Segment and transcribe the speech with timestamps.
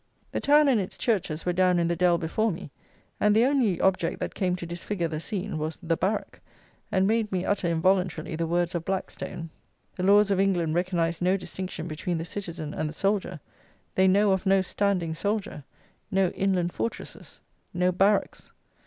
[0.31, 2.71] The town and its churches were down in the dell before me,
[3.19, 6.41] and the only object that came to disfigure the scene was THE BARRACK,
[6.91, 9.51] and made me utter involuntarily the words of BLACKSTONE:
[9.95, 13.39] "The laws of England recognise no distinction between the citizen and the soldier;
[13.93, 15.63] they know of no standing soldier:
[16.09, 17.39] no inland fortresses;
[17.71, 18.49] no barracks."